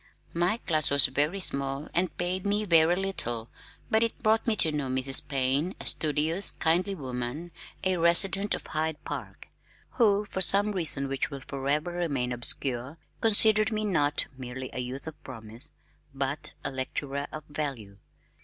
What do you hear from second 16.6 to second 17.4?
a lecturer